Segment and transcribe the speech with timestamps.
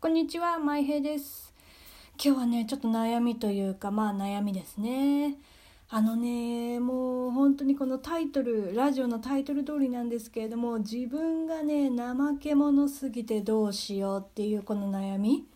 [0.00, 1.52] こんにちは、まいへいです。
[2.24, 5.38] 今日はね、ちょっと悩みというか、まあ悩みですね。
[5.90, 15.48] あのね、もう本当にこのタイトル、ラジオのタイトル通りなんですけれども、自分がね、怠け者すぎてどうしようっていうこの悩み。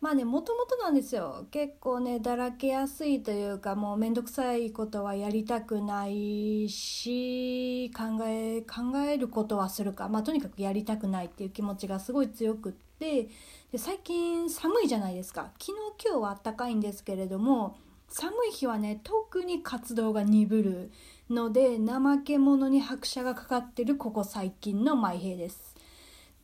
[0.00, 1.46] まあね、もともとなんですよ。
[1.50, 10.08] 結構ね、だらけやすいというか、もうめんどくさいことはやりたくないし、考え、考えることはするか。
[10.08, 13.28] まあとにかくやりたくないっていう気持ちがすごい強くって、
[13.72, 15.50] で最近寒いじゃないですか。
[15.58, 17.76] 昨日今日は暖かいんですけれども、
[18.08, 20.92] 寒い日はね、特に活動が鈍る
[21.28, 25.74] ので、怠け者に拍車がかかってるここ最近のマイヘイです。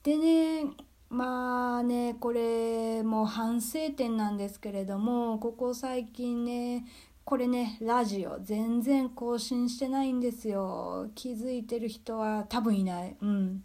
[0.02, 0.66] でね、
[1.14, 6.84] まあねこれもう反省点なんですけれどもここ最近ね
[7.24, 11.10] これねラジオ全然更新してないんですよ。
[11.14, 13.16] 気づいてる人は多分いない。
[13.20, 13.64] うん。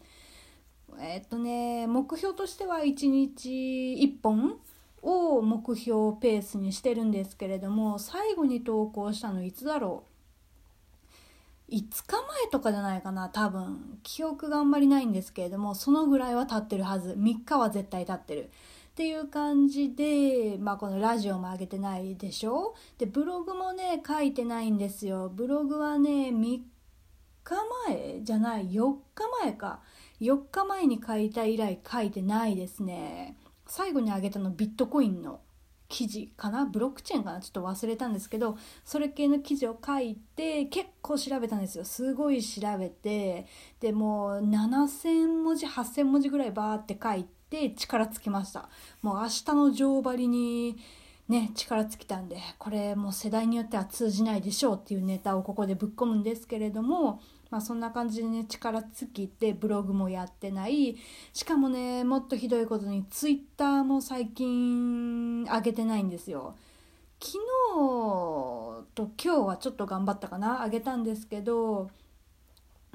[0.99, 4.59] えっとね目標としては1日1本
[5.02, 10.09] を目標ペースにしてるんですけれども最後に投稿したのいつだろう？
[11.72, 14.00] 5日前とかじゃないかな多分。
[14.03, 17.12] 記憶があんまりないんですけれどもそのぐらいは経ってるはず。
[17.12, 18.50] 3日は絶対経ってる。
[18.92, 22.75] っていう感じで、まあ、このラジオも上げてないでしょ？
[22.97, 25.31] でブログもね書いてないんですよ。
[25.34, 26.66] ブログはね3日
[27.88, 29.80] 前じゃない4日前か。
[30.20, 33.38] 4日前に書いた以来書いてないですね。
[33.66, 35.40] 最後に上げたのビットコインの。
[35.90, 36.66] 記事かな？
[36.66, 37.42] ブロックチェーンかな？
[37.42, 41.84] ちょっと忘れたんですけどそれ系の記事を書いて結構調べたんですよ。
[41.84, 43.48] すごい調べて
[43.80, 48.70] でもう7,000文字8,000文字ぐらいバーって書いて力尽きました。
[49.02, 50.78] もう明日の上張りに
[51.28, 60.97] ね力尽きたんでこれもう世代によっては通じないでしょうっていうネタをここでぶっ込むんですけれどもまあそんな感じでね力尽きてブログもやってない。
[61.33, 66.56] しかもねもっとひどいことにツイッターも最近上げてないんですよ。
[67.22, 67.39] 昨日
[68.95, 71.90] と今日はちょっと頑張ったかな上げたんですけど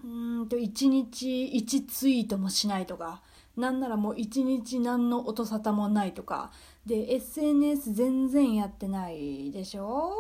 [0.03, 3.21] うんと1日1ツイートもしないとか
[3.57, 6.53] なんならもう1日何の音沙汰もないとか。
[6.87, 10.13] で SNS 全然やってないでしょ？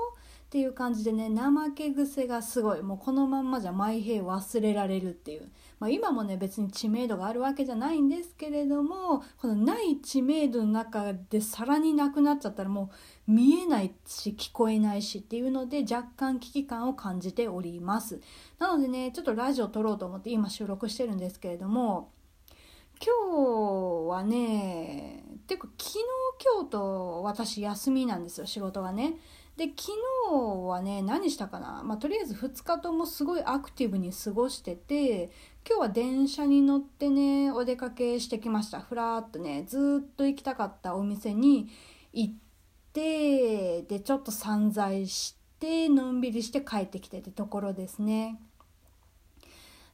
[0.55, 2.83] っていう感じでね怠け癖がすごい。
[2.83, 5.51] もうこのまんまじゃマイヘイ忘れられるっていう、
[5.81, 12.93] まあ、今もね別に知名度があるわけじゃないんですけれどもこのない知名度の中でさらになくなっちゃったらも
[13.27, 18.21] う見えないし聞こえないしっていうので若干危機感を感じております。
[18.61, 22.13] なのでねちょっとラジオ撮ろうと思って今収録してるんですけれども
[23.05, 25.99] 今日はねてか昨日
[26.45, 29.17] 今日と私休みなんですよ仕事がね。
[29.57, 29.93] で昨
[30.31, 30.35] 日
[30.67, 35.31] はね何したかな、まあ、とりあえず2日ともすごいアクティブに過ごしてて
[35.69, 41.69] 今日は電車に乗ってねお出かけしてきましたふらーっとねずっと行きたかったお店に
[42.13, 42.35] 行っ
[42.93, 48.41] てでちょっと散財してのんびりして帰ってきてってところですね。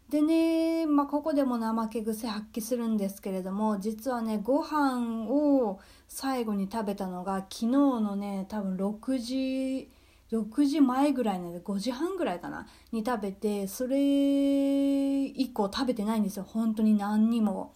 [0.09, 5.79] でね、まあ、ここでも怠け癖発揮するんですけれども実はねご飯を
[6.13, 9.89] 最後に食べたのが昨日のね多分6時
[10.33, 16.45] 6時前ぐらいなので5時半ぐらいかなに食べてそれ以降食べてないんですよ。
[16.47, 17.73] 本当に何にも。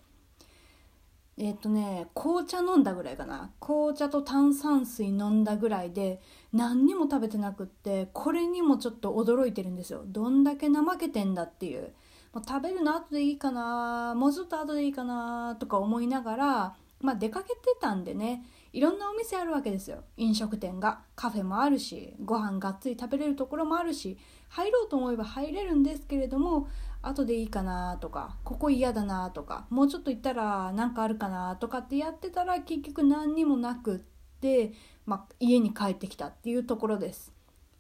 [1.37, 3.53] えっとね紅茶飲んだぐらいかな。
[3.61, 6.21] 紅茶と炭酸水飲んだぐらいで
[6.53, 10.03] 何にも食べてなくってこれにもちょっと驚いてるんですよ。
[10.07, 11.93] どんだけ怠けてんだっていう。
[12.33, 24.19] もう食べるの後でいいかなもうちょっと後でいいかなとか思いながら、まあ、出かけてたんでねいろんなお店あるわけですよ飲食店がカフェもあるしご飯がっつり食べれるところもあるし
[24.49, 26.69] 入ろうと思えば入れるんですけれども
[27.03, 33.99] 後でいいかなとかここ嫌だなとかもうちょっと行ったら何かあるかなとかってやってたら結局何にもなくっ
[34.41, 34.73] て、
[35.05, 37.35] まあ、家に帰ってきたっていうところです。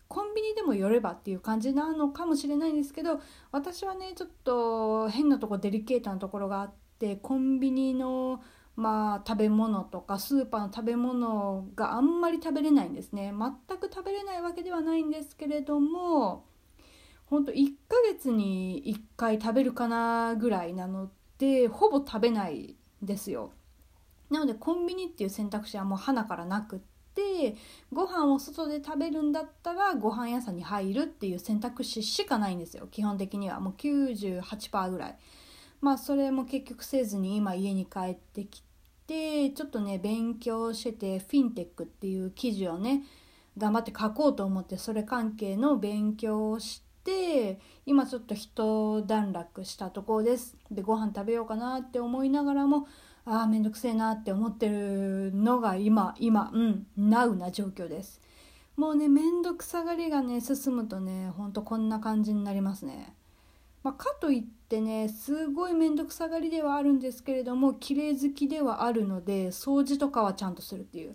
[0.08, 3.20] コンビニでも寄ればっていう感じなのかもしれないんですけど
[3.50, 8.40] 私はねちょっと変なとこデリケートなところがあってコンビニの
[8.76, 13.32] まあ食べ物とかスーパーの食べ物があんまり食べれないんですね。
[13.32, 16.44] 全く食べれないわけではないんですけれども
[17.26, 23.52] ほんと1ヶ月に1回食べるかなぐらいなのでほぼ食べないんですよ。
[24.30, 26.78] なのでコンビニっていう選択肢はもう花からなくっ
[27.14, 27.56] て
[27.92, 32.88] ご飯を外で食べるんだったらご飯屋さんに入るっていう選択肢しかないんですよ。
[32.90, 33.60] 基本的には。
[33.60, 35.18] もう98%ぐらい。
[35.80, 38.62] まあそれも結局せずに今家に帰ってき
[39.06, 43.02] てちょっとね勉強しててフィンテックっていう記事をね
[43.56, 50.56] 頑張って書こうと思ってそれ関係の勉強をして今ちょっと一段落したところです。
[50.70, 52.88] でご飯食べようかなって思いながらも
[53.26, 58.20] ああめんどくせえなって思ってるのが今今うんナウな状況です。
[58.76, 63.14] もうねめんどくさがりがね進むとねほんとこんな感じになりますね。
[63.84, 71.14] まあ、かといってねすごい面倒くさがりではあるんですけれども綺麗好きではあるので掃除とかはちゃんとするっていう。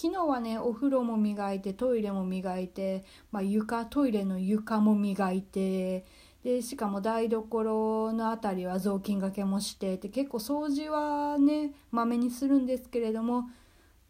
[0.00, 6.04] 昨日はねお風呂も磨いてトイレも磨いて、まあ、床トイレの床も磨いて
[6.44, 13.50] でしかも台所の辺りは雑巾がけもしてって結構掃除はねまめにするんですけれども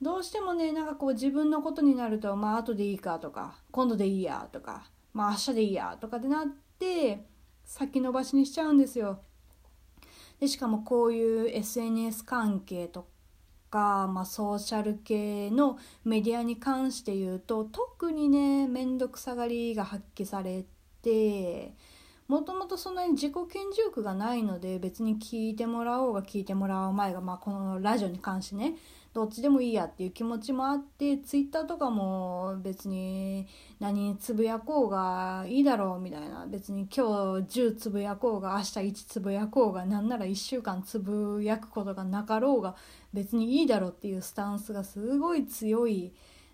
[0.03, 6.47] どうしてもねなんかこう自分のことになるとまあ後でいいかとか今度でいいやとかまあ明日でいいやとかでなっ
[6.79, 7.25] て
[7.69, 9.21] 先延ばしにしちゃうんですよ。
[10.41, 13.07] でしかもこういう SNS 関係と
[13.71, 20.65] か、まあ、ソーシャル系のメディアに関して言うと特にね面倒くさがりが発揮され
[21.03, 21.75] て
[22.27, 28.77] もともとそんなに自己顕示欲がないので別に聞いてもらおうが聞いてもらう前が、まあ、このラジオに関してね
[29.19, 33.49] どっちでもいいやっていう気持ちもあってツイッターとかも別に
[33.81, 42.77] 何つぶやこうがいいだろうみたいな別に今日10つぶやこうが明日1つぶやこうがなんなら1週間つぶやくことがなかろうが
[43.13, 46.13] 別にいいだろうっていうスタンスがすごい強い。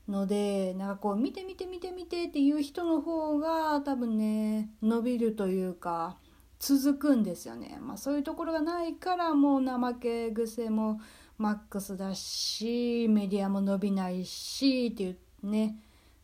[0.09, 6.19] のでなんかこう見て見て見て見てっていう人の方が多分ね伸びるというか
[6.59, 7.79] 続くんですよね。
[7.81, 11.01] まあ、そういうところがないからもう怠け癖も
[11.39, 15.77] マックスだしメディアも伸びないしっていうね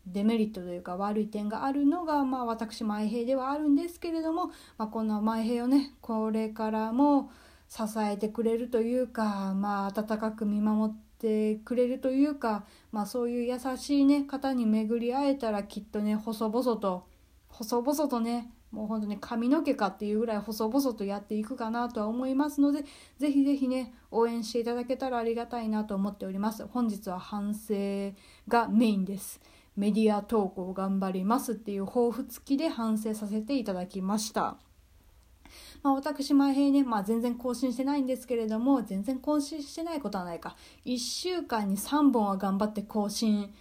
[0.06, 4.46] デメリットというか悪い点があるのが、まあ、私前平ではあるんですけれども、
[4.78, 7.30] まあ、この前平をねこれからも
[7.68, 17.06] 支えてくれるというか、まあ、温かく見守ってくれるというか、まあ、そういう優しい、ね、方に巡り会えたらきっとね細々と
[17.48, 22.84] 細々とねもう本当に髪の毛かっていうぐらい細々とやっていくかなとは思いますので
[23.18, 26.66] ぜひぜひね応援していただけたらありがたいなと思っております。
[26.66, 28.12] 本日は反省
[28.48, 29.40] がメインです。
[29.76, 34.58] メディア投稿頑張りますっていう抱負付きで反省させていただきました。
[35.82, 40.56] まあ、私前平ね、まあ、全然更新してないんですけれども全然更新してないことはないか。
[40.84, 43.52] 1週間に3本は頑張って更新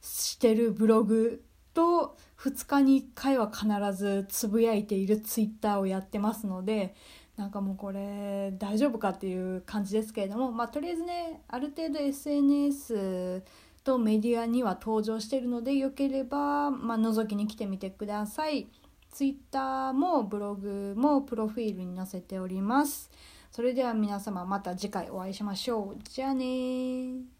[0.00, 1.42] してるブログ
[1.74, 6.94] と2日に1回は必ずつぶやいているツイッターをやってますので
[7.36, 13.42] なんかもうこれ大丈夫かっていう感じですけれども、まあ、とりあえずねある程度 SNS
[13.84, 18.68] とメディアには登場しているのでよければ、まあ、覗きに来てみてください。
[19.10, 23.10] ツイッターもブログもプロフィールに載せております。
[23.50, 26.02] それでは皆様また次回お会いしましょう。
[26.04, 27.37] じゃあね